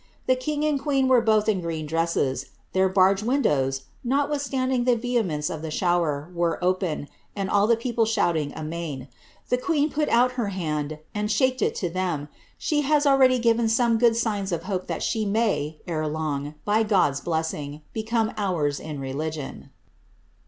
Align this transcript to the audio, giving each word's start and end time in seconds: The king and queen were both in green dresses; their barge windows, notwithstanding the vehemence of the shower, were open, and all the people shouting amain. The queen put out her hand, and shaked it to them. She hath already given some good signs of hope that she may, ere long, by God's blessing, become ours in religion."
The 0.25 0.35
king 0.35 0.65
and 0.65 0.79
queen 0.81 1.07
were 1.07 1.21
both 1.21 1.47
in 1.47 1.61
green 1.61 1.85
dresses; 1.85 2.47
their 2.73 2.89
barge 2.89 3.21
windows, 3.21 3.83
notwithstanding 4.03 4.85
the 4.85 4.95
vehemence 4.95 5.47
of 5.47 5.61
the 5.61 5.69
shower, 5.69 6.31
were 6.33 6.57
open, 6.63 7.07
and 7.35 7.51
all 7.51 7.67
the 7.67 7.75
people 7.75 8.05
shouting 8.05 8.51
amain. 8.55 9.09
The 9.49 9.59
queen 9.59 9.91
put 9.91 10.09
out 10.09 10.31
her 10.31 10.47
hand, 10.47 10.97
and 11.13 11.29
shaked 11.31 11.61
it 11.61 11.75
to 11.75 11.89
them. 11.91 12.29
She 12.57 12.81
hath 12.81 13.05
already 13.05 13.37
given 13.37 13.69
some 13.69 13.99
good 13.99 14.17
signs 14.17 14.51
of 14.51 14.63
hope 14.63 14.87
that 14.87 15.03
she 15.03 15.23
may, 15.23 15.77
ere 15.85 16.07
long, 16.07 16.55
by 16.65 16.81
God's 16.81 17.21
blessing, 17.21 17.83
become 17.93 18.31
ours 18.37 18.79
in 18.79 18.99
religion." 18.99 19.69